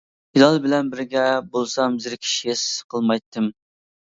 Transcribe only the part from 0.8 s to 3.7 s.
بىرگە بولسام زېرىكىش ھېس قىلمايتتىم.